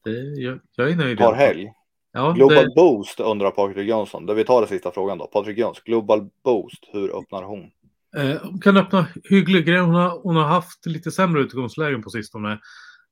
Det, 0.05 0.11
jag, 0.43 0.61
jag 0.77 0.91
är 0.91 0.97
nöjd. 0.97 1.19
Par 1.19 1.35
helg. 1.35 1.73
Ja, 2.13 2.33
Global 2.33 2.65
det... 2.65 2.73
Boost 2.77 3.21
undrar 3.21 3.51
Patrik 3.51 3.89
Jönsson. 3.89 4.27
Där 4.27 4.35
vi 4.35 4.45
tar 4.45 4.61
den 4.61 4.69
sista 4.69 4.91
frågan 4.91 5.19
då. 5.19 5.27
Patrik 5.27 5.59
Jöns, 5.59 5.81
Global 5.81 6.29
Boost, 6.45 6.85
hur 6.93 7.19
öppnar 7.19 7.43
hon? 7.43 7.71
Eh, 8.17 8.43
hon 8.43 8.61
kan 8.61 8.77
öppna 8.77 9.07
hygglig 9.31 9.67
grej. 9.67 9.79
Hon 9.79 9.95
har, 9.95 10.21
hon 10.23 10.37
har 10.37 10.45
haft 10.45 10.87
lite 10.87 11.11
sämre 11.11 11.41
utgångslägen 11.41 12.03
på 12.03 12.11
sistone. 12.11 12.59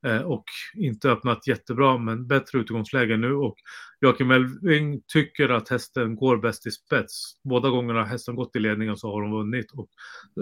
Eh, 0.07 0.23
och 0.23 0.45
inte 0.75 1.11
öppnat 1.11 1.47
jättebra, 1.47 1.99
men 1.99 2.27
bättre 2.27 2.59
utgångsläge 2.59 3.17
nu. 3.17 3.35
Och 3.35 3.57
Joakim 4.01 4.31
Elving 4.31 5.03
tycker 5.07 5.49
att 5.49 5.69
hästen 5.69 6.17
går 6.17 6.37
bäst 6.37 6.67
i 6.67 6.71
spets. 6.71 7.41
Båda 7.45 7.69
gångerna 7.69 8.05
hästen 8.05 8.37
gått 8.37 8.57
i 8.57 8.59
ledningen 8.59 8.97
så 8.97 9.13
har 9.13 9.23
hon 9.23 9.33
vunnit. 9.33 9.67
Och 9.73 9.89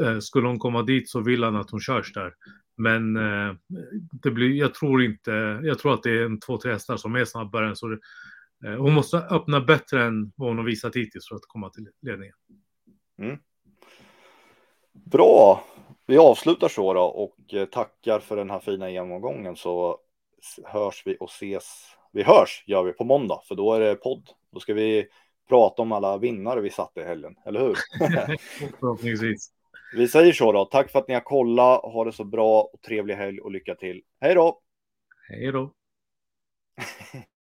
eh, 0.02 0.18
skulle 0.18 0.48
hon 0.48 0.58
komma 0.58 0.82
dit 0.82 1.10
så 1.10 1.20
vill 1.20 1.44
han 1.44 1.56
att 1.56 1.70
hon 1.70 1.80
körs 1.80 2.12
där. 2.12 2.32
Men 2.80 3.16
eh, 3.16 3.54
det 4.22 4.30
blir, 4.30 4.54
jag 4.54 4.74
tror 4.74 5.02
inte, 5.02 5.30
jag 5.62 5.78
tror 5.78 5.94
att 5.94 6.02
det 6.02 6.10
är 6.10 6.24
en 6.24 6.40
två, 6.40 6.58
tre 6.58 6.72
hästar 6.72 6.96
som 6.96 7.14
är 7.14 7.24
snabbare 7.24 7.68
än 7.68 7.76
så. 7.76 7.86
Det, 7.86 7.98
eh, 8.66 8.74
hon 8.74 8.92
måste 8.92 9.16
öppna 9.16 9.60
bättre 9.60 10.04
än 10.04 10.32
vad 10.36 10.48
hon 10.48 10.58
har 10.58 10.64
visat 10.64 10.96
hittills 10.96 11.28
för 11.28 11.36
att 11.36 11.46
komma 11.46 11.70
till 11.70 11.88
ledningen. 12.02 12.34
Mm. 13.18 13.38
Bra, 14.92 15.64
vi 16.06 16.18
avslutar 16.18 16.68
så 16.68 16.94
då 16.94 17.02
och 17.02 17.54
eh, 17.54 17.64
tackar 17.64 18.20
för 18.20 18.36
den 18.36 18.50
här 18.50 18.60
fina 18.60 18.90
genomgången 18.90 19.56
så 19.56 19.98
hörs 20.64 21.02
vi 21.06 21.16
och 21.20 21.30
ses. 21.30 21.86
Vi 22.12 22.22
hörs 22.22 22.64
gör 22.66 22.82
vi 22.82 22.92
på 22.92 23.04
måndag 23.04 23.40
för 23.48 23.54
då 23.54 23.74
är 23.74 23.80
det 23.80 23.94
podd. 23.94 24.30
Då 24.52 24.60
ska 24.60 24.74
vi 24.74 25.06
prata 25.48 25.82
om 25.82 25.92
alla 25.92 26.18
vinnare 26.18 26.60
vi 26.60 26.70
satte 26.70 27.00
i 27.00 27.04
helgen, 27.04 27.36
eller 27.46 27.60
hur? 27.60 27.76
Förhoppningsvis. 28.80 29.59
Vi 29.92 30.08
säger 30.08 30.32
så 30.32 30.52
då. 30.52 30.64
Tack 30.64 30.90
för 30.90 30.98
att 30.98 31.08
ni 31.08 31.14
har 31.14 31.20
kollat. 31.20 31.82
Ha 31.82 32.04
det 32.04 32.12
så 32.12 32.24
bra 32.24 32.62
och 32.62 32.80
trevlig 32.82 33.14
helg 33.14 33.40
och 33.40 33.50
lycka 33.50 33.74
till. 33.74 34.02
Hej 34.20 34.34
då! 34.34 34.60
Hej 35.28 35.52
då! 35.52 35.74